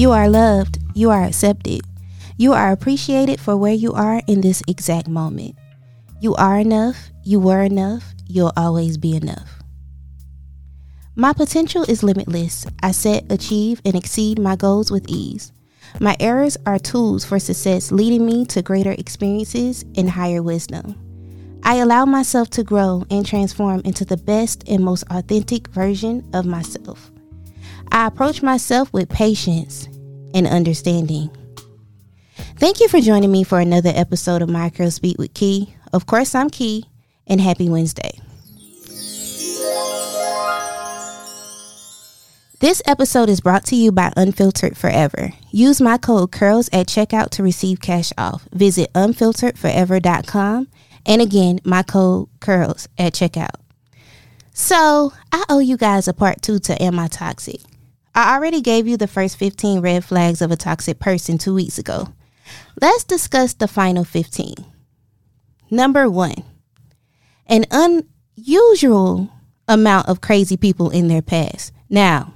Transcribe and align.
You 0.00 0.12
are 0.12 0.30
loved. 0.30 0.78
You 0.94 1.10
are 1.10 1.24
accepted. 1.24 1.82
You 2.38 2.54
are 2.54 2.72
appreciated 2.72 3.38
for 3.38 3.54
where 3.56 3.74
you 3.74 3.92
are 3.92 4.22
in 4.26 4.40
this 4.40 4.62
exact 4.66 5.08
moment. 5.08 5.56
You 6.22 6.34
are 6.36 6.58
enough. 6.58 7.10
You 7.22 7.38
were 7.38 7.62
enough. 7.62 8.14
You'll 8.26 8.54
always 8.56 8.96
be 8.96 9.14
enough. 9.14 9.62
My 11.16 11.34
potential 11.34 11.82
is 11.82 12.02
limitless. 12.02 12.66
I 12.82 12.92
set, 12.92 13.30
achieve, 13.30 13.82
and 13.84 13.94
exceed 13.94 14.38
my 14.38 14.56
goals 14.56 14.90
with 14.90 15.04
ease. 15.06 15.52
My 15.98 16.16
errors 16.20 16.56
are 16.66 16.78
tools 16.78 17.24
for 17.24 17.38
success, 17.38 17.90
leading 17.90 18.24
me 18.24 18.44
to 18.46 18.62
greater 18.62 18.92
experiences 18.92 19.84
and 19.96 20.08
higher 20.08 20.42
wisdom. 20.42 20.94
I 21.62 21.76
allow 21.76 22.04
myself 22.04 22.48
to 22.50 22.62
grow 22.62 23.04
and 23.10 23.26
transform 23.26 23.82
into 23.84 24.04
the 24.04 24.16
best 24.16 24.64
and 24.68 24.84
most 24.84 25.04
authentic 25.10 25.68
version 25.68 26.28
of 26.32 26.46
myself. 26.46 27.10
I 27.92 28.06
approach 28.06 28.42
myself 28.42 28.92
with 28.92 29.08
patience 29.08 29.88
and 30.32 30.46
understanding. 30.46 31.30
Thank 32.56 32.80
you 32.80 32.88
for 32.88 33.00
joining 33.00 33.32
me 33.32 33.42
for 33.42 33.58
another 33.58 33.92
episode 33.94 34.42
of 34.42 34.48
My 34.48 34.70
Curls 34.70 34.94
Speak 34.94 35.18
with 35.18 35.34
Key. 35.34 35.74
Of 35.92 36.06
course, 36.06 36.34
I'm 36.34 36.50
Key, 36.50 36.86
and 37.26 37.40
happy 37.40 37.68
Wednesday. 37.68 38.20
This 42.60 42.82
episode 42.84 43.30
is 43.30 43.40
brought 43.40 43.64
to 43.66 43.74
you 43.74 43.90
by 43.90 44.12
Unfiltered 44.18 44.76
Forever. 44.76 45.32
Use 45.50 45.80
my 45.80 45.96
code 45.96 46.30
CURLS 46.30 46.68
at 46.74 46.88
checkout 46.88 47.30
to 47.30 47.42
receive 47.42 47.80
cash 47.80 48.12
off. 48.18 48.46
Visit 48.52 48.92
unfilteredforever.com. 48.92 50.68
And 51.06 51.22
again, 51.22 51.60
my 51.64 51.82
code 51.82 52.28
CURLS 52.40 52.86
at 52.98 53.14
checkout. 53.14 53.54
So, 54.52 55.14
I 55.32 55.42
owe 55.48 55.60
you 55.60 55.78
guys 55.78 56.06
a 56.06 56.12
part 56.12 56.42
two 56.42 56.58
to 56.58 56.82
Am 56.82 56.98
I 56.98 57.08
Toxic? 57.08 57.62
I 58.14 58.34
already 58.34 58.60
gave 58.60 58.86
you 58.86 58.98
the 58.98 59.08
first 59.08 59.38
15 59.38 59.80
red 59.80 60.04
flags 60.04 60.42
of 60.42 60.50
a 60.50 60.56
toxic 60.56 60.98
person 60.98 61.38
two 61.38 61.54
weeks 61.54 61.78
ago. 61.78 62.08
Let's 62.78 63.04
discuss 63.04 63.54
the 63.54 63.68
final 63.68 64.04
15. 64.04 64.56
Number 65.70 66.10
one, 66.10 66.44
an 67.46 67.64
unusual 67.70 69.30
amount 69.66 70.10
of 70.10 70.20
crazy 70.20 70.58
people 70.58 70.90
in 70.90 71.08
their 71.08 71.22
past. 71.22 71.72
Now, 71.88 72.34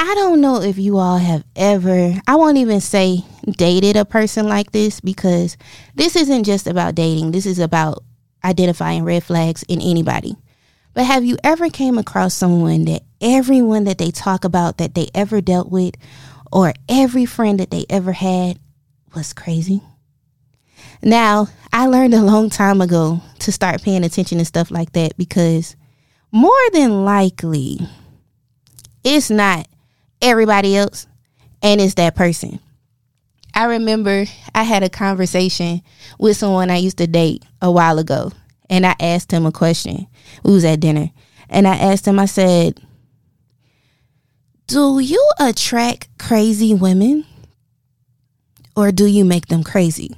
I 0.00 0.14
don't 0.14 0.40
know 0.40 0.62
if 0.62 0.78
you 0.78 0.96
all 0.98 1.18
have 1.18 1.42
ever, 1.56 2.14
I 2.28 2.36
won't 2.36 2.56
even 2.56 2.80
say 2.80 3.24
dated 3.48 3.96
a 3.96 4.04
person 4.04 4.46
like 4.46 4.70
this 4.70 5.00
because 5.00 5.56
this 5.96 6.14
isn't 6.14 6.44
just 6.44 6.68
about 6.68 6.94
dating. 6.94 7.32
This 7.32 7.46
is 7.46 7.58
about 7.58 8.04
identifying 8.44 9.02
red 9.02 9.24
flags 9.24 9.64
in 9.64 9.80
anybody. 9.80 10.36
But 10.94 11.04
have 11.06 11.24
you 11.24 11.36
ever 11.42 11.68
came 11.68 11.98
across 11.98 12.32
someone 12.32 12.84
that 12.84 13.02
everyone 13.20 13.84
that 13.84 13.98
they 13.98 14.12
talk 14.12 14.44
about 14.44 14.78
that 14.78 14.94
they 14.94 15.08
ever 15.16 15.40
dealt 15.40 15.68
with 15.68 15.96
or 16.52 16.74
every 16.88 17.26
friend 17.26 17.58
that 17.58 17.72
they 17.72 17.84
ever 17.90 18.12
had 18.12 18.60
was 19.16 19.32
crazy? 19.32 19.82
Now, 21.02 21.48
I 21.72 21.88
learned 21.88 22.14
a 22.14 22.22
long 22.22 22.50
time 22.50 22.80
ago 22.80 23.20
to 23.40 23.50
start 23.50 23.82
paying 23.82 24.04
attention 24.04 24.38
to 24.38 24.44
stuff 24.44 24.70
like 24.70 24.92
that 24.92 25.16
because 25.16 25.74
more 26.30 26.70
than 26.72 27.04
likely 27.04 27.80
it's 29.02 29.28
not 29.28 29.66
everybody 30.20 30.76
else 30.76 31.06
and 31.62 31.80
it's 31.80 31.94
that 31.94 32.14
person. 32.14 32.60
I 33.54 33.64
remember 33.64 34.26
I 34.54 34.62
had 34.62 34.82
a 34.82 34.88
conversation 34.88 35.82
with 36.18 36.36
someone 36.36 36.70
I 36.70 36.76
used 36.76 36.98
to 36.98 37.06
date 37.06 37.44
a 37.60 37.70
while 37.70 37.98
ago 37.98 38.32
and 38.70 38.86
I 38.86 38.94
asked 39.00 39.32
him 39.32 39.46
a 39.46 39.52
question. 39.52 40.06
We 40.42 40.52
was 40.52 40.64
at 40.64 40.80
dinner, 40.80 41.10
and 41.48 41.66
I 41.66 41.76
asked 41.76 42.06
him. 42.06 42.18
I 42.18 42.26
said, 42.26 42.80
"Do 44.66 44.98
you 44.98 45.30
attract 45.40 46.08
crazy 46.18 46.74
women, 46.74 47.24
or 48.76 48.92
do 48.92 49.06
you 49.06 49.24
make 49.24 49.46
them 49.46 49.64
crazy?" 49.64 50.16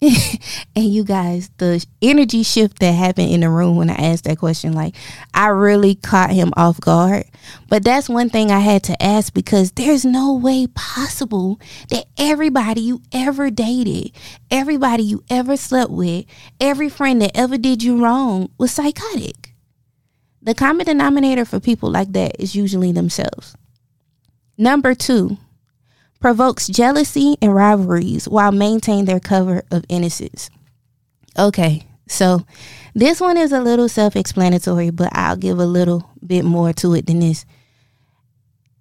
and 0.76 0.84
you 0.84 1.02
guys, 1.02 1.50
the 1.58 1.84
energy 2.00 2.44
shift 2.44 2.78
that 2.78 2.92
happened 2.92 3.30
in 3.30 3.40
the 3.40 3.50
room 3.50 3.76
when 3.76 3.90
I 3.90 3.94
asked 3.94 4.24
that 4.24 4.38
question, 4.38 4.72
like 4.72 4.94
I 5.34 5.48
really 5.48 5.96
caught 5.96 6.30
him 6.30 6.52
off 6.56 6.80
guard. 6.80 7.24
But 7.68 7.82
that's 7.82 8.08
one 8.08 8.30
thing 8.30 8.52
I 8.52 8.60
had 8.60 8.84
to 8.84 9.02
ask 9.02 9.34
because 9.34 9.72
there's 9.72 10.04
no 10.04 10.34
way 10.34 10.68
possible 10.68 11.58
that 11.90 12.06
everybody 12.16 12.82
you 12.82 13.02
ever 13.12 13.50
dated, 13.50 14.12
everybody 14.52 15.02
you 15.02 15.24
ever 15.28 15.56
slept 15.56 15.90
with, 15.90 16.26
every 16.60 16.88
friend 16.88 17.20
that 17.22 17.36
ever 17.36 17.58
did 17.58 17.82
you 17.82 18.02
wrong 18.02 18.50
was 18.56 18.70
psychotic. 18.70 19.54
The 20.40 20.54
common 20.54 20.86
denominator 20.86 21.44
for 21.44 21.58
people 21.58 21.90
like 21.90 22.12
that 22.12 22.36
is 22.38 22.54
usually 22.54 22.92
themselves. 22.92 23.56
Number 24.56 24.94
two, 24.94 25.38
provokes 26.20 26.66
jealousy 26.66 27.36
and 27.40 27.54
rivalries 27.54 28.28
while 28.28 28.52
maintaining 28.52 29.04
their 29.04 29.20
cover 29.20 29.62
of 29.70 29.84
innocence. 29.88 30.50
Okay, 31.38 31.86
so 32.08 32.44
this 32.94 33.20
one 33.20 33.36
is 33.36 33.52
a 33.52 33.60
little 33.60 33.88
self 33.88 34.16
explanatory, 34.16 34.90
but 34.90 35.10
I'll 35.12 35.36
give 35.36 35.58
a 35.58 35.66
little 35.66 36.10
bit 36.26 36.44
more 36.44 36.72
to 36.74 36.94
it 36.94 37.06
than 37.06 37.20
this. 37.20 37.44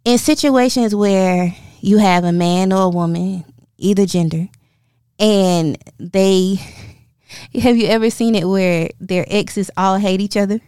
In 0.06 0.18
situations 0.18 0.96
where 0.96 1.56
you 1.82 1.98
have 1.98 2.24
a 2.24 2.32
man 2.32 2.72
or 2.74 2.84
a 2.84 2.90
woman, 2.90 3.46
either 3.78 4.06
gender, 4.06 4.48
and 5.20 5.78
they 6.00 6.56
have 7.62 7.78
you 7.78 7.88
ever 7.88 8.10
seen 8.10 8.36
it 8.36 8.48
where 8.48 8.90
their 9.00 9.26
exes 9.28 9.70
all 9.78 9.98
hate 9.98 10.22
each 10.22 10.38
other? 10.38 10.62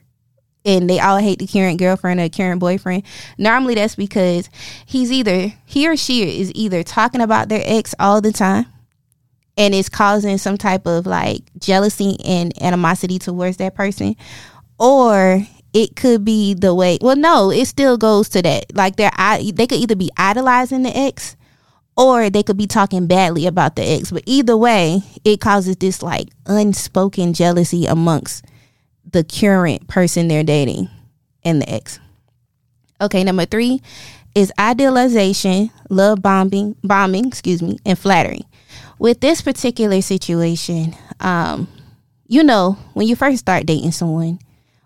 And 0.77 0.87
they 0.89 0.99
all 0.99 1.17
hate 1.17 1.39
the 1.39 1.47
current 1.47 1.79
girlfriend 1.79 2.19
or 2.19 2.29
current 2.29 2.59
boyfriend. 2.59 3.03
Normally, 3.37 3.75
that's 3.75 3.95
because 3.95 4.49
he's 4.85 5.11
either 5.11 5.53
he 5.65 5.87
or 5.87 5.97
she 5.97 6.39
is 6.39 6.51
either 6.53 6.83
talking 6.83 7.21
about 7.21 7.49
their 7.49 7.63
ex 7.65 7.95
all 7.99 8.21
the 8.21 8.31
time, 8.31 8.67
and 9.57 9.73
it's 9.73 9.89
causing 9.89 10.37
some 10.37 10.57
type 10.57 10.85
of 10.85 11.07
like 11.07 11.41
jealousy 11.57 12.17
and 12.23 12.53
animosity 12.61 13.17
towards 13.17 13.57
that 13.57 13.73
person, 13.75 14.15
or 14.77 15.41
it 15.73 15.95
could 15.95 16.23
be 16.23 16.53
the 16.53 16.75
way. 16.75 16.99
Well, 17.01 17.15
no, 17.15 17.49
it 17.49 17.65
still 17.65 17.97
goes 17.97 18.29
to 18.29 18.41
that. 18.43 18.75
Like 18.75 18.95
they're 18.95 19.11
they 19.17 19.65
could 19.65 19.79
either 19.79 19.95
be 19.95 20.11
idolizing 20.17 20.83
the 20.83 20.95
ex. 20.95 21.35
Or 21.97 22.29
they 22.29 22.43
could 22.43 22.55
be 22.55 22.65
talking 22.65 23.07
badly 23.07 23.45
about 23.45 23.75
the 23.75 23.81
ex, 23.81 24.09
but 24.09 24.23
either 24.25 24.55
way, 24.55 25.01
it 25.25 25.41
causes 25.41 25.75
this 25.75 26.01
like 26.01 26.29
unspoken 26.45 27.33
jealousy 27.33 27.87
amongst 27.87 28.45
the 29.11 29.23
current 29.23 29.87
person 29.87 30.27
they're 30.27 30.43
dating 30.43 30.89
and 31.43 31.61
the 31.61 31.69
ex. 31.69 31.99
Okay, 33.01 33.23
number 33.23 33.45
three 33.45 33.81
is 34.35 34.51
idealization, 34.59 35.71
love 35.89 36.21
bombing, 36.21 36.75
bombing, 36.83 37.27
excuse 37.27 37.61
me, 37.61 37.79
and 37.85 37.97
flattery. 37.97 38.41
With 38.99 39.21
this 39.21 39.41
particular 39.41 40.01
situation, 40.01 40.95
um, 41.19 41.67
you 42.27 42.43
know, 42.43 42.77
when 42.93 43.07
you 43.07 43.15
first 43.15 43.39
start 43.39 43.65
dating 43.65 43.91
someone, 43.91 44.39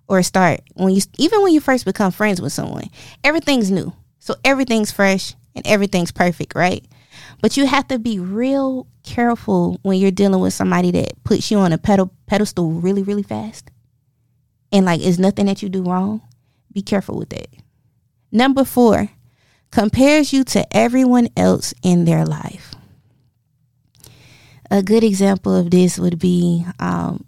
or 0.08 0.22
start 0.22 0.62
when 0.74 0.94
you 0.94 1.02
even 1.18 1.42
when 1.42 1.54
you 1.54 1.60
first 1.60 1.86
become 1.86 2.12
friends 2.12 2.42
with 2.42 2.54
someone, 2.54 2.90
everything's 3.24 3.72
new. 3.72 3.94
So 4.20 4.36
everything's 4.46 4.92
fresh 4.92 5.34
and 5.56 5.66
everything's 5.66 6.12
perfect, 6.12 6.56
right? 6.56 6.86
But 7.42 7.58
you 7.58 7.66
have 7.66 7.88
to 7.90 8.00
be 8.00 8.20
real 8.20 8.88
careful 9.04 9.80
when 9.82 9.98
you're 9.98 10.12
dealing 10.12 10.40
with 10.40 10.54
somebody 10.54 10.92
that 10.92 11.22
puts 11.24 11.52
you 11.52 11.58
on 11.58 11.74
a 11.74 11.78
pedal 11.78 12.12
pedestal 12.28 12.72
really, 12.72 13.04
really 13.04 13.24
fast 13.24 13.70
and 14.74 14.86
like 14.86 15.00
it's 15.02 15.20
nothing 15.20 15.46
that 15.46 15.62
you 15.62 15.70
do 15.70 15.84
wrong, 15.84 16.22
be 16.74 16.82
careful 16.82 17.18
with 17.18 17.30
that. 17.30 17.48
Number 18.32 18.66
four, 18.66 19.10
compares 19.72 20.34
you 20.34 20.44
to 20.44 20.76
everyone 20.76 21.30
else 21.38 21.74
in 21.84 22.06
their 22.06 22.26
life. 22.26 22.74
A 24.70 24.82
good 24.82 25.04
example 25.04 25.56
of 25.56 25.70
this 25.70 26.00
would 26.00 26.18
be 26.18 26.66
um, 26.80 27.24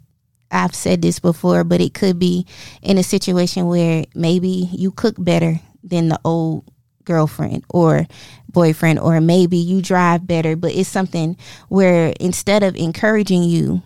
I've 0.50 0.74
said 0.74 1.02
this 1.02 1.18
before, 1.18 1.64
but 1.64 1.80
it 1.80 1.94
could 1.94 2.18
be 2.18 2.46
in 2.82 2.98
a 2.98 3.02
situation 3.02 3.66
where 3.66 4.04
maybe 4.14 4.68
you 4.72 4.90
cook 4.90 5.14
better 5.18 5.60
than 5.82 6.08
the 6.08 6.20
old 6.24 6.64
girlfriend 7.04 7.64
or 7.70 8.06
boyfriend, 8.48 8.98
or 8.98 9.20
maybe 9.20 9.56
you 9.56 9.80
drive 9.80 10.26
better, 10.26 10.56
but 10.56 10.72
it's 10.72 10.88
something 10.88 11.36
where 11.68 12.12
instead 12.18 12.62
of 12.62 12.74
encouraging 12.74 13.44
you 13.44 13.82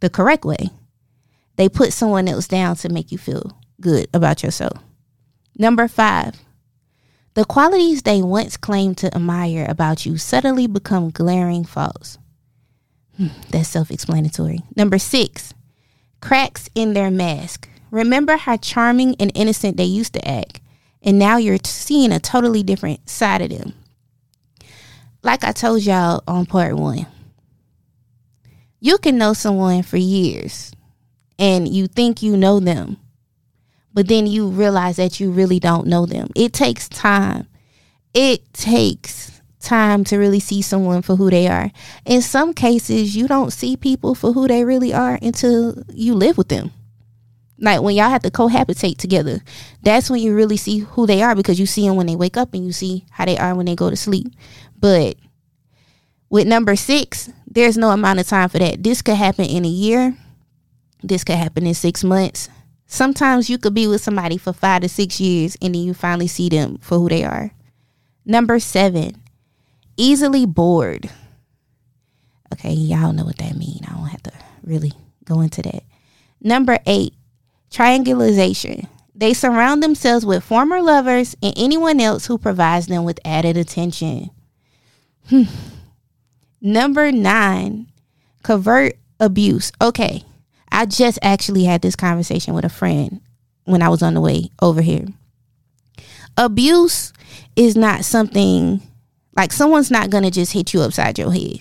the 0.00 0.10
correct 0.10 0.44
way, 0.44 0.70
they 1.56 1.68
put 1.68 1.92
someone 1.92 2.28
else 2.28 2.48
down 2.48 2.76
to 2.76 2.88
make 2.88 3.12
you 3.12 3.18
feel 3.18 3.58
good 3.80 4.08
about 4.12 4.42
yourself. 4.42 4.78
Number 5.56 5.86
five, 5.88 6.34
the 7.34 7.44
qualities 7.44 8.02
they 8.02 8.22
once 8.22 8.56
claimed 8.56 8.98
to 8.98 9.14
admire 9.14 9.66
about 9.68 10.06
you 10.06 10.18
suddenly 10.18 10.66
become 10.66 11.10
glaring 11.10 11.64
faults. 11.64 12.18
Hmm, 13.16 13.28
that's 13.50 13.68
self 13.68 13.90
explanatory. 13.90 14.60
Number 14.76 14.98
six, 14.98 15.54
cracks 16.20 16.68
in 16.74 16.94
their 16.94 17.10
mask. 17.10 17.68
Remember 17.90 18.36
how 18.36 18.56
charming 18.56 19.14
and 19.20 19.30
innocent 19.36 19.76
they 19.76 19.84
used 19.84 20.14
to 20.14 20.28
act, 20.28 20.60
and 21.02 21.18
now 21.18 21.36
you're 21.36 21.58
seeing 21.64 22.10
a 22.10 22.18
totally 22.18 22.64
different 22.64 23.08
side 23.08 23.42
of 23.42 23.50
them. 23.50 23.74
Like 25.22 25.44
I 25.44 25.52
told 25.52 25.82
y'all 25.82 26.22
on 26.26 26.46
part 26.46 26.74
one, 26.74 27.06
You 28.80 28.98
can 28.98 29.16
know 29.16 29.32
someone 29.32 29.84
for 29.84 29.96
years 29.96 30.73
and 31.38 31.68
you 31.68 31.86
think 31.86 32.22
you 32.22 32.36
know 32.36 32.60
them, 32.60 32.96
but 33.92 34.08
then 34.08 34.26
you 34.26 34.48
realize 34.48 34.96
that 34.96 35.20
you 35.20 35.30
really 35.30 35.60
don't 35.60 35.86
know 35.86 36.06
them. 36.06 36.28
It 36.34 36.52
takes 36.52 36.88
time. 36.88 37.46
It 38.12 38.52
takes 38.52 39.40
time 39.60 40.04
to 40.04 40.18
really 40.18 40.40
see 40.40 40.62
someone 40.62 41.02
for 41.02 41.16
who 41.16 41.30
they 41.30 41.48
are. 41.48 41.70
In 42.04 42.22
some 42.22 42.54
cases, 42.54 43.16
you 43.16 43.26
don't 43.26 43.52
see 43.52 43.76
people 43.76 44.14
for 44.14 44.32
who 44.32 44.46
they 44.46 44.64
really 44.64 44.92
are 44.92 45.18
until 45.20 45.82
you 45.92 46.14
live 46.14 46.38
with 46.38 46.48
them. 46.48 46.70
Like 47.58 47.82
when 47.82 47.94
y'all 47.94 48.10
have 48.10 48.22
to 48.22 48.30
cohabitate 48.30 48.98
together, 48.98 49.40
that's 49.82 50.10
when 50.10 50.20
you 50.20 50.34
really 50.34 50.56
see 50.56 50.78
who 50.78 51.06
they 51.06 51.22
are 51.22 51.34
because 51.34 51.58
you 51.58 51.66
see 51.66 51.86
them 51.86 51.96
when 51.96 52.06
they 52.06 52.16
wake 52.16 52.36
up 52.36 52.52
and 52.52 52.64
you 52.64 52.72
see 52.72 53.06
how 53.10 53.24
they 53.24 53.38
are 53.38 53.54
when 53.54 53.66
they 53.66 53.76
go 53.76 53.90
to 53.90 53.96
sleep. 53.96 54.26
But 54.78 55.16
with 56.28 56.46
number 56.46 56.76
six, 56.76 57.30
there's 57.46 57.78
no 57.78 57.90
amount 57.90 58.18
of 58.18 58.26
time 58.26 58.48
for 58.48 58.58
that. 58.58 58.82
This 58.82 59.02
could 59.02 59.14
happen 59.14 59.44
in 59.44 59.64
a 59.64 59.68
year. 59.68 60.16
This 61.06 61.22
could 61.22 61.36
happen 61.36 61.66
in 61.66 61.74
six 61.74 62.02
months. 62.02 62.48
Sometimes 62.86 63.50
you 63.50 63.58
could 63.58 63.74
be 63.74 63.86
with 63.86 64.00
somebody 64.00 64.38
for 64.38 64.54
five 64.54 64.80
to 64.80 64.88
six 64.88 65.20
years 65.20 65.54
and 65.60 65.74
then 65.74 65.82
you 65.82 65.92
finally 65.92 66.26
see 66.26 66.48
them 66.48 66.78
for 66.78 66.98
who 66.98 67.10
they 67.10 67.24
are. 67.24 67.52
Number 68.24 68.58
seven, 68.58 69.22
easily 69.98 70.46
bored. 70.46 71.10
Okay, 72.54 72.72
y'all 72.72 73.12
know 73.12 73.24
what 73.24 73.36
that 73.36 73.54
means. 73.54 73.82
I 73.86 73.92
don't 73.92 74.06
have 74.06 74.22
to 74.22 74.32
really 74.62 74.92
go 75.24 75.42
into 75.42 75.60
that. 75.60 75.82
Number 76.40 76.78
eight, 76.86 77.12
triangulation. 77.70 78.88
They 79.14 79.34
surround 79.34 79.82
themselves 79.82 80.24
with 80.24 80.42
former 80.42 80.80
lovers 80.80 81.36
and 81.42 81.52
anyone 81.56 82.00
else 82.00 82.26
who 82.26 82.38
provides 82.38 82.86
them 82.86 83.04
with 83.04 83.20
added 83.26 83.58
attention. 83.58 84.30
Hmm. 85.28 85.42
Number 86.62 87.12
nine, 87.12 87.92
covert 88.42 88.94
abuse. 89.20 89.70
Okay, 89.82 90.24
I 90.74 90.86
just 90.86 91.20
actually 91.22 91.62
had 91.62 91.82
this 91.82 91.94
conversation 91.94 92.52
with 92.52 92.64
a 92.64 92.68
friend 92.68 93.20
when 93.64 93.80
I 93.80 93.88
was 93.90 94.02
on 94.02 94.14
the 94.14 94.20
way 94.20 94.50
over 94.60 94.82
here. 94.82 95.06
Abuse 96.36 97.12
is 97.54 97.76
not 97.76 98.04
something 98.04 98.82
like 99.36 99.52
someone's 99.52 99.92
not 99.92 100.10
going 100.10 100.24
to 100.24 100.32
just 100.32 100.52
hit 100.52 100.74
you 100.74 100.82
upside 100.82 101.16
your 101.16 101.30
head. 101.32 101.60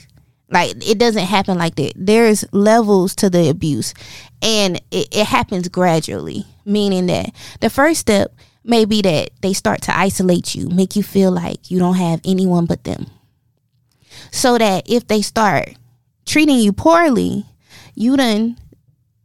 Like 0.49 0.71
it 0.89 0.97
doesn't 0.97 1.25
happen 1.27 1.59
like 1.59 1.75
that. 1.75 1.93
There's 1.95 2.43
levels 2.51 3.13
to 3.17 3.29
the 3.29 3.49
abuse, 3.49 3.93
and 4.41 4.77
it, 4.89 5.09
it 5.11 5.27
happens 5.27 5.67
gradually. 5.67 6.47
Meaning 6.65 7.05
that 7.05 7.35
the 7.61 7.69
first 7.69 7.99
step 7.99 8.33
may 8.63 8.83
be 8.83 9.03
that 9.03 9.29
they 9.41 9.53
start 9.53 9.83
to 9.83 9.95
isolate 9.95 10.55
you, 10.55 10.69
make 10.69 10.95
you 10.95 11.03
feel 11.03 11.31
like 11.31 11.69
you 11.69 11.77
don't 11.77 11.95
have 11.95 12.19
anyone 12.25 12.65
but 12.65 12.83
them. 12.83 13.05
So 14.31 14.57
that 14.57 14.89
if 14.89 15.07
they 15.07 15.21
start 15.21 15.75
treating 16.25 16.57
you 16.57 16.73
poorly, 16.73 17.45
you 17.93 18.17
done 18.17 18.57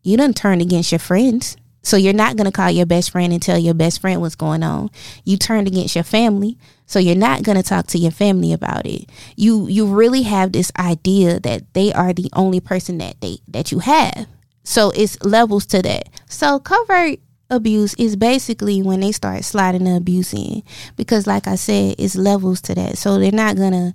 you 0.09 0.17
done 0.17 0.35
turn 0.35 0.61
against 0.61 0.91
your 0.91 0.99
friends. 0.99 1.57
So 1.83 1.97
you're 1.97 2.13
not 2.13 2.37
going 2.37 2.47
to 2.47 2.53
call 2.53 2.71
your 2.71 2.87
best 2.87 3.11
friend 3.11 3.33
and 3.33 3.41
tell 3.41 3.59
your 3.59 3.75
best 3.75 4.01
friend 4.01 4.21
what's 4.21 4.35
going 4.35 4.63
on. 4.63 4.91
You 5.25 5.37
turned 5.37 5.69
against 5.69 5.95
your 5.95 6.05
family. 6.05 6.59
So 6.87 6.99
you're 6.99 7.15
not 7.15 7.43
going 7.43 7.57
to 7.57 7.63
talk 7.63 7.87
to 7.89 7.99
your 7.99 8.11
family 8.11 8.53
about 8.53 8.87
it. 8.87 9.09
You 9.37 9.69
you 9.69 9.87
really 9.87 10.23
have 10.23 10.53
this 10.53 10.73
idea 10.79 11.39
that 11.41 11.73
they 11.75 11.93
are 11.93 12.13
the 12.13 12.31
only 12.33 12.61
person 12.61 12.99
that 12.99 13.21
they 13.21 13.39
that 13.49 13.71
you 13.71 13.81
have. 13.81 14.27
So 14.65 14.91
it's 14.91 15.23
levels 15.23 15.67
to 15.67 15.83
that. 15.83 16.09
So 16.27 16.59
covert 16.59 17.21
abuse 17.51 17.95
is 17.95 18.17
basically 18.17 18.83
when 18.83 19.01
they 19.01 19.13
start 19.13 19.45
sliding 19.45 19.85
the 19.85 19.97
abuse 19.97 20.35
in 20.35 20.63
because 20.97 21.27
like 21.27 21.47
I 21.47 21.55
said, 21.55 21.95
it's 21.99 22.17
levels 22.17 22.61
to 22.63 22.75
that. 22.75 22.99
So 22.99 23.19
they're 23.19 23.33
not 23.33 23.57
going 23.57 23.73
to 23.73 23.95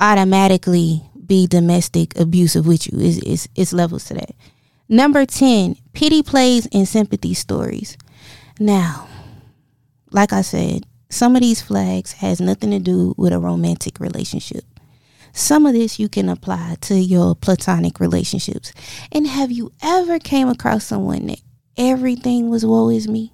automatically 0.00 1.02
be 1.26 1.46
domestic 1.46 2.18
abusive 2.18 2.66
with 2.66 2.90
you. 2.90 2.98
It's, 3.00 3.18
it's, 3.18 3.48
it's 3.54 3.72
levels 3.72 4.04
to 4.06 4.14
that. 4.14 4.34
Number 4.88 5.24
10, 5.24 5.76
pity 5.94 6.22
plays 6.22 6.68
and 6.72 6.86
sympathy 6.86 7.32
stories. 7.32 7.96
Now, 8.60 9.08
like 10.10 10.32
I 10.32 10.42
said, 10.42 10.84
some 11.08 11.36
of 11.36 11.42
these 11.42 11.62
flags 11.62 12.12
has 12.14 12.40
nothing 12.40 12.70
to 12.70 12.78
do 12.78 13.14
with 13.16 13.32
a 13.32 13.38
romantic 13.38 13.98
relationship. 13.98 14.64
Some 15.32 15.64
of 15.64 15.72
this 15.72 15.98
you 15.98 16.08
can 16.08 16.28
apply 16.28 16.76
to 16.82 16.94
your 16.94 17.34
platonic 17.34 17.98
relationships. 17.98 18.72
And 19.10 19.26
have 19.26 19.50
you 19.50 19.72
ever 19.82 20.18
came 20.18 20.48
across 20.48 20.84
someone 20.84 21.26
that 21.26 21.40
everything 21.76 22.50
was 22.50 22.66
woe 22.66 22.90
is 22.90 23.08
me? 23.08 23.32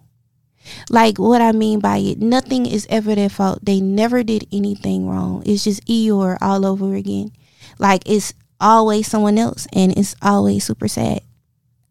Like 0.89 1.19
what 1.19 1.43
I 1.43 1.53
mean 1.53 1.81
by 1.81 1.99
it, 1.99 2.19
nothing 2.19 2.65
is 2.65 2.87
ever 2.91 3.15
their 3.15 3.29
fault. 3.29 3.59
They 3.63 3.81
never 3.81 4.23
did 4.23 4.47
anything 4.53 5.09
wrong. 5.09 5.43
It's 5.45 5.65
just 5.65 5.85
Eeyore 5.87 6.39
all 6.41 6.65
over 6.65 6.95
again. 6.95 7.33
Like 7.79 8.03
it's 8.07 8.35
always 8.61 9.07
someone 9.09 9.39
else 9.39 9.67
and 9.73 9.97
it's 9.99 10.15
always 10.23 10.65
super 10.65 10.87
sad. 10.87 11.23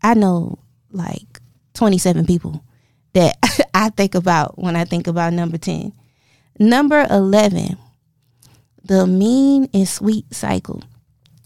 I 0.01 0.13
know 0.13 0.59
like 0.91 1.41
27 1.73 2.25
people 2.25 2.63
that 3.13 3.37
I 3.73 3.89
think 3.89 4.15
about 4.15 4.57
when 4.57 4.75
I 4.75 4.85
think 4.85 5.07
about 5.07 5.33
number 5.33 5.57
10. 5.57 5.93
Number 6.59 7.05
11, 7.09 7.77
the 8.83 9.07
mean 9.07 9.69
and 9.73 9.87
sweet 9.87 10.33
cycle. 10.33 10.83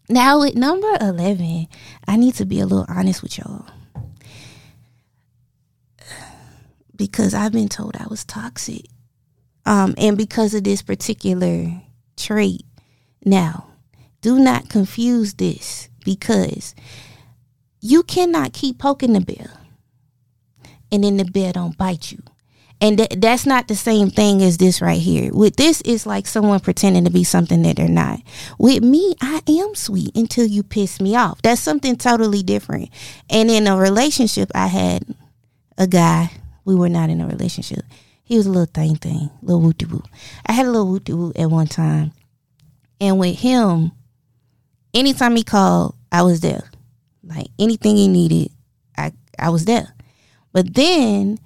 Now, 0.10 0.40
with 0.40 0.56
number 0.56 0.92
11, 1.00 1.68
I 2.08 2.16
need 2.18 2.36
to 2.36 2.46
be 2.46 2.60
a 2.60 2.66
little 2.66 2.86
honest 2.90 3.22
with 3.24 3.38
y'all. 3.38 3.66
Because 6.96 7.34
I've 7.34 7.52
been 7.52 7.70
told 7.70 7.98
I 7.98 8.06
was 8.08 8.24
toxic. 8.24 8.86
Um, 9.66 9.96
and 9.98 10.16
because 10.16 10.54
of 10.54 10.64
this 10.64 10.84
particular 10.84 11.82
trait. 12.16 12.66
Now, 13.26 13.68
do 14.22 14.40
not 14.40 14.70
confuse 14.70 15.34
this 15.36 15.90
because 16.06 16.76
you 17.84 18.02
cannot 18.02 18.54
keep 18.54 18.80
poking 18.80 19.12
the 19.12 19.20
bear 19.20 19.52
and 20.90 21.04
then 21.04 21.18
the 21.18 21.26
bear 21.26 21.52
don't 21.52 21.78
bite 21.78 22.14
you. 22.14 22.24
And 22.80 22.98
th- 22.98 23.12
that's 23.18 23.46
not 23.46 23.68
the 23.68 23.76
same 23.76 24.10
thing 24.10 24.42
as 24.42 24.58
this 24.58 24.82
right 24.82 25.00
here. 25.00 25.34
With 25.34 25.58
this, 25.58 25.82
it's 25.86 26.06
like 26.06 26.26
someone 26.26 26.62
pretending 26.62 27.04
to 27.04 27.10
be 27.10 27.26
something 27.26 27.62
that 27.64 27.76
they're 27.76 27.90
not. 27.90 28.22
With 28.58 28.84
me, 28.84 29.16
I 29.22 29.42
am 29.48 29.76
sweet 29.76 30.16
until 30.16 30.46
you 30.46 30.64
piss 30.64 31.02
me 31.02 31.16
off. 31.16 31.42
That's 31.42 31.60
something 31.60 31.98
totally 31.98 32.42
different. 32.42 32.90
And 33.30 33.52
in 33.52 33.68
a 33.68 33.78
relationship, 33.78 34.50
I 34.56 34.68
had 34.68 35.04
a 35.78 35.86
guy. 35.86 36.32
We 36.64 36.76
were 36.76 36.90
not 36.90 37.10
in 37.10 37.20
a 37.20 37.28
relationship. 37.28 37.84
He 38.24 38.38
was 38.38 38.46
a 38.46 38.50
little 38.50 38.66
thing 38.66 38.96
thing, 38.96 39.30
little 39.42 39.62
wooty 39.62 39.86
woo. 39.86 40.04
I 40.46 40.54
had 40.54 40.66
a 40.66 40.72
little 40.72 40.88
wooty 40.88 41.14
woo 41.14 41.34
at 41.36 41.50
one 41.50 41.68
time. 41.68 42.14
And 43.02 43.20
with 43.20 43.40
him, 43.40 43.92
anytime 44.94 45.36
he 45.36 45.44
called, 45.44 45.96
I 46.12 46.22
was 46.22 46.40
there. 46.40 46.70
Like 47.24 47.48
anything 47.58 47.96
he 47.96 48.08
needed, 48.08 48.52
I 48.98 49.14
I 49.40 49.50
was 49.50 49.66
there. 49.66 49.96
But 50.52 50.74
then 50.74 51.40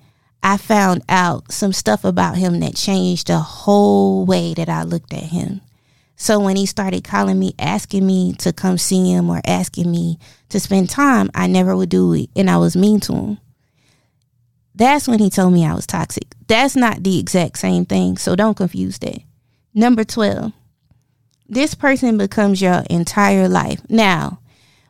I 0.43 0.57
found 0.57 1.03
out 1.09 1.51
some 1.51 1.73
stuff 1.73 2.03
about 2.03 2.37
him 2.37 2.59
that 2.59 2.75
changed 2.75 3.27
the 3.27 3.39
whole 3.39 4.25
way 4.25 4.53
that 4.53 4.69
I 4.69 4.83
looked 4.83 5.13
at 5.13 5.23
him. 5.23 5.61
So 6.15 6.39
when 6.39 6.55
he 6.55 6.65
started 6.65 7.03
calling 7.03 7.37
me, 7.37 7.53
asking 7.59 8.05
me 8.05 8.33
to 8.39 8.51
come 8.51 8.77
see 8.77 9.11
him 9.11 9.29
or 9.29 9.39
asking 9.45 9.91
me 9.91 10.17
to 10.49 10.59
spend 10.59 10.89
time, 10.89 11.29
I 11.35 11.45
never 11.47 11.75
would 11.75 11.89
do 11.89 12.13
it 12.13 12.29
and 12.35 12.49
I 12.49 12.57
was 12.57 12.75
mean 12.75 12.99
to 13.01 13.13
him. 13.13 13.37
That's 14.73 15.07
when 15.07 15.19
he 15.19 15.29
told 15.29 15.53
me 15.53 15.65
I 15.65 15.73
was 15.73 15.87
toxic. 15.87 16.35
That's 16.47 16.75
not 16.75 17.03
the 17.03 17.19
exact 17.19 17.57
same 17.57 17.85
thing, 17.85 18.17
so 18.17 18.35
don't 18.35 18.57
confuse 18.57 18.99
that. 18.99 19.19
Number 19.73 20.03
12. 20.03 20.51
This 21.49 21.73
person 21.73 22.17
becomes 22.17 22.61
your 22.61 22.83
entire 22.89 23.47
life. 23.47 23.81
Now, 23.89 24.39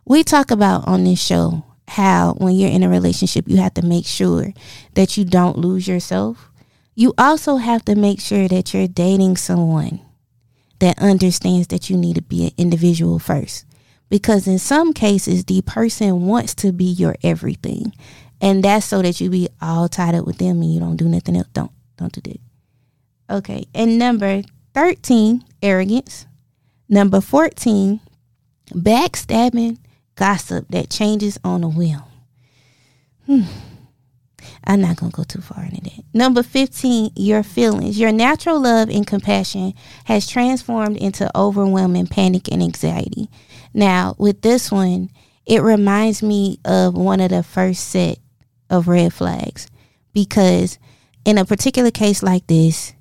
we 0.08 0.24
talk 0.24 0.52
about 0.52 0.88
on 0.88 1.04
this 1.04 1.22
show 1.22 1.66
how 1.88 2.34
when 2.38 2.56
you're 2.56 2.70
in 2.70 2.84
a 2.84 2.90
relationship, 2.90 3.46
you 3.48 3.58
have 3.58 3.74
to 3.76 3.86
make 3.86 4.06
sure 4.06 4.54
that 4.94 5.18
you 5.18 5.26
don't 5.26 5.58
lose 5.58 5.88
yourself. 5.88 6.50
You 6.96 7.14
also 7.18 7.58
have 7.58 7.84
to 7.86 7.96
make 7.96 8.20
sure 8.20 8.48
that 8.48 8.74
you're 8.74 8.88
dating 8.88 9.38
someone 9.38 10.00
that 10.80 11.00
understands 11.00 11.68
that 11.68 11.90
you 11.90 11.98
need 11.98 12.16
to 12.16 12.22
be 12.22 12.46
an 12.46 12.52
individual 12.58 13.20
first. 13.20 13.66
Because 14.10 14.48
in 14.48 14.60
some 14.60 14.94
cases, 14.94 15.44
the 15.46 15.62
person 15.64 16.26
wants 16.26 16.56
to 16.56 16.72
be 16.72 16.86
your 16.86 17.16
everything. 17.24 17.94
And 18.40 18.64
that's 18.64 18.86
so 18.86 19.02
that 19.02 19.20
you 19.20 19.30
be 19.30 19.50
all 19.62 19.90
tied 19.90 20.16
up 20.16 20.26
with 20.26 20.38
them 20.38 20.62
and 20.62 20.74
you 20.74 20.80
don't 20.80 20.96
do 20.96 21.10
nothing 21.10 21.36
else. 21.36 21.48
Don't 21.54 21.72
don't 21.98 22.14
do 22.14 22.22
that. 22.22 23.36
Okay. 23.38 23.66
And 23.74 23.98
number 23.98 24.44
13, 24.74 25.44
arrogance. 25.62 26.26
Number 26.88 27.20
14, 27.20 28.00
backstabbing 28.72 29.78
gossip 30.18 30.66
that 30.70 30.90
changes 30.90 31.40
on 31.44 31.64
a 31.64 31.70
whim. 31.70 32.02
Hmm. 33.26 33.44
I'm 34.64 34.82
not 34.82 34.98
going 34.98 35.12
to 35.12 35.16
go 35.16 35.24
too 35.24 35.42
far 35.42 35.64
into 35.64 35.82
that. 35.82 36.04
Number 36.14 36.44
15, 36.44 37.12
your 37.16 37.44
feelings. 37.44 38.00
Your 38.00 38.12
natural 38.12 38.60
love 38.60 38.90
and 38.90 39.08
compassion 39.08 39.74
has 40.06 40.28
transformed 40.28 40.98
into 40.98 41.32
overwhelming 41.38 42.08
panic 42.08 42.52
and 42.52 42.62
anxiety. 42.62 43.30
Now, 43.74 44.16
with 44.18 44.42
this 44.42 44.72
one, 44.72 45.10
it 45.46 45.62
reminds 45.62 46.22
me 46.22 46.60
of 46.66 46.96
one 46.96 47.22
of 47.22 47.30
the 47.30 47.44
first 47.44 47.88
set 47.88 48.20
of 48.70 48.88
red 48.88 49.14
flags 49.14 49.68
because 50.14 50.78
in 51.24 51.38
a 51.38 51.46
particular 51.46 51.92
case 51.92 52.22
like 52.22 52.46
this, 52.48 52.94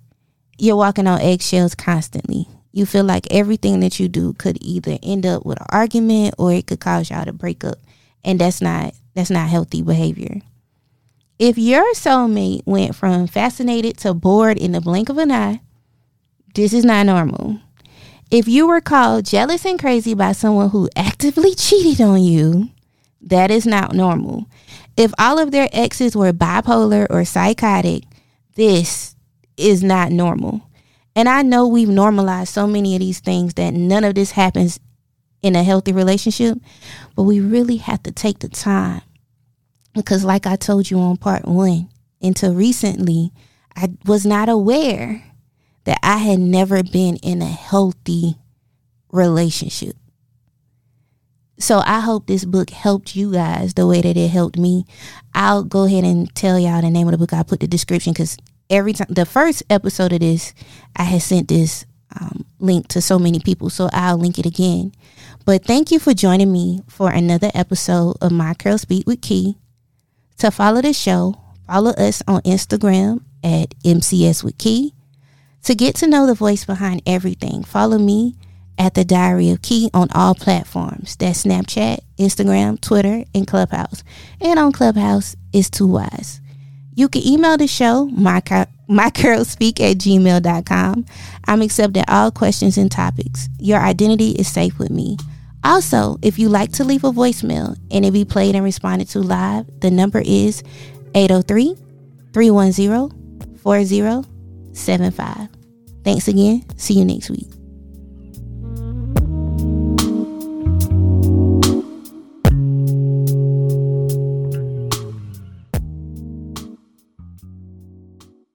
you're 0.58 0.76
walking 0.76 1.06
on 1.06 1.20
eggshells 1.20 1.74
constantly. 1.74 2.48
You 2.76 2.84
feel 2.84 3.04
like 3.04 3.26
everything 3.30 3.80
that 3.80 3.98
you 3.98 4.06
do 4.06 4.34
could 4.34 4.58
either 4.60 4.98
end 5.02 5.24
up 5.24 5.46
with 5.46 5.58
an 5.58 5.66
argument 5.70 6.34
or 6.36 6.52
it 6.52 6.66
could 6.66 6.78
cause 6.78 7.08
y'all 7.08 7.24
to 7.24 7.32
break 7.32 7.64
up. 7.64 7.78
And 8.22 8.38
that's 8.38 8.60
not 8.60 8.92
that's 9.14 9.30
not 9.30 9.48
healthy 9.48 9.80
behavior. 9.80 10.42
If 11.38 11.56
your 11.56 11.94
soulmate 11.94 12.66
went 12.66 12.94
from 12.94 13.28
fascinated 13.28 13.96
to 14.00 14.12
bored 14.12 14.58
in 14.58 14.72
the 14.72 14.82
blink 14.82 15.08
of 15.08 15.16
an 15.16 15.32
eye, 15.32 15.62
this 16.54 16.74
is 16.74 16.84
not 16.84 17.06
normal. 17.06 17.60
If 18.30 18.46
you 18.46 18.66
were 18.66 18.82
called 18.82 19.24
jealous 19.24 19.64
and 19.64 19.80
crazy 19.80 20.12
by 20.12 20.32
someone 20.32 20.68
who 20.68 20.90
actively 20.94 21.54
cheated 21.54 22.02
on 22.02 22.22
you, 22.22 22.68
that 23.22 23.50
is 23.50 23.64
not 23.64 23.94
normal. 23.94 24.44
If 24.98 25.14
all 25.18 25.38
of 25.38 25.50
their 25.50 25.70
exes 25.72 26.14
were 26.14 26.34
bipolar 26.34 27.06
or 27.08 27.24
psychotic, 27.24 28.02
this 28.54 29.16
is 29.56 29.82
not 29.82 30.12
normal. 30.12 30.60
And 31.16 31.30
I 31.30 31.40
know 31.40 31.66
we've 31.66 31.88
normalized 31.88 32.52
so 32.52 32.66
many 32.66 32.94
of 32.94 33.00
these 33.00 33.20
things 33.20 33.54
that 33.54 33.72
none 33.72 34.04
of 34.04 34.14
this 34.14 34.32
happens 34.32 34.78
in 35.42 35.56
a 35.56 35.62
healthy 35.62 35.92
relationship, 35.92 36.58
but 37.16 37.22
we 37.22 37.40
really 37.40 37.78
have 37.78 38.02
to 38.02 38.12
take 38.12 38.40
the 38.40 38.50
time. 38.50 39.00
Because, 39.94 40.24
like 40.24 40.46
I 40.46 40.56
told 40.56 40.90
you 40.90 40.98
on 40.98 41.16
part 41.16 41.46
one, 41.46 41.88
until 42.20 42.54
recently, 42.54 43.32
I 43.74 43.94
was 44.04 44.26
not 44.26 44.50
aware 44.50 45.24
that 45.84 45.98
I 46.02 46.18
had 46.18 46.38
never 46.38 46.82
been 46.82 47.16
in 47.16 47.40
a 47.40 47.46
healthy 47.46 48.36
relationship. 49.10 49.96
So 51.58 51.78
I 51.86 52.00
hope 52.00 52.26
this 52.26 52.44
book 52.44 52.68
helped 52.68 53.16
you 53.16 53.32
guys 53.32 53.72
the 53.72 53.86
way 53.86 54.02
that 54.02 54.18
it 54.18 54.28
helped 54.28 54.58
me. 54.58 54.84
I'll 55.34 55.64
go 55.64 55.84
ahead 55.84 56.04
and 56.04 56.34
tell 56.34 56.58
y'all 56.58 56.82
the 56.82 56.90
name 56.90 57.06
of 57.06 57.12
the 57.12 57.18
book. 57.18 57.32
I'll 57.32 57.44
put 57.44 57.60
the 57.60 57.66
description 57.66 58.12
because 58.12 58.36
every 58.70 58.92
time 58.92 59.08
the 59.10 59.26
first 59.26 59.62
episode 59.70 60.12
of 60.12 60.20
this, 60.20 60.54
I 60.96 61.04
had 61.04 61.22
sent 61.22 61.48
this 61.48 61.86
um, 62.18 62.44
link 62.58 62.88
to 62.88 63.00
so 63.00 63.18
many 63.18 63.38
people, 63.38 63.70
so 63.70 63.88
I'll 63.92 64.18
link 64.18 64.38
it 64.38 64.46
again. 64.46 64.92
But 65.44 65.64
thank 65.64 65.90
you 65.90 65.98
for 65.98 66.14
joining 66.14 66.52
me 66.52 66.82
for 66.88 67.10
another 67.10 67.50
episode 67.54 68.16
of 68.20 68.32
My 68.32 68.54
Curls 68.54 68.82
Speak 68.82 69.06
with 69.06 69.20
Key. 69.20 69.56
To 70.38 70.50
follow 70.50 70.82
the 70.82 70.92
show, 70.92 71.40
follow 71.66 71.92
us 71.92 72.22
on 72.26 72.42
Instagram 72.42 73.22
at 73.44 73.70
MCS 73.84 74.42
with 74.42 74.58
Key. 74.58 74.92
To 75.64 75.74
get 75.74 75.94
to 75.96 76.06
know 76.06 76.26
the 76.26 76.34
voice 76.34 76.64
behind 76.64 77.02
everything, 77.06 77.64
follow 77.64 77.98
me 77.98 78.34
at 78.78 78.94
the 78.94 79.04
Diary 79.04 79.50
of 79.50 79.62
Key 79.62 79.90
on 79.94 80.08
all 80.14 80.34
platforms. 80.34 81.16
That's 81.16 81.44
Snapchat, 81.44 82.00
Instagram, 82.18 82.80
Twitter, 82.80 83.24
and 83.34 83.46
Clubhouse. 83.46 84.04
And 84.40 84.58
on 84.58 84.72
Clubhouse 84.72 85.36
is 85.52 85.70
Two 85.70 85.86
Wise. 85.86 86.40
You 86.96 87.08
can 87.10 87.24
email 87.26 87.56
the 87.58 87.66
show, 87.66 88.06
my, 88.06 88.38
at 88.38 89.98
gmail.com. 89.98 91.06
I'm 91.44 91.62
accepting 91.62 92.04
all 92.08 92.30
questions 92.30 92.78
and 92.78 92.90
topics. 92.90 93.48
Your 93.58 93.78
identity 93.78 94.30
is 94.30 94.48
safe 94.48 94.78
with 94.78 94.90
me. 94.90 95.18
Also, 95.62 96.18
if 96.22 96.38
you 96.38 96.48
like 96.48 96.72
to 96.72 96.84
leave 96.84 97.04
a 97.04 97.12
voicemail 97.12 97.76
and 97.90 98.04
it 98.04 98.12
be 98.12 98.24
played 98.24 98.54
and 98.54 98.64
responded 98.64 99.08
to 99.10 99.18
live, 99.18 99.66
the 99.80 99.90
number 99.90 100.22
is 100.24 100.62
803 101.14 101.76
310 102.32 103.58
4075. 103.58 105.48
Thanks 106.02 106.28
again. 106.28 106.64
See 106.78 106.94
you 106.94 107.04
next 107.04 107.28
week. 107.28 107.55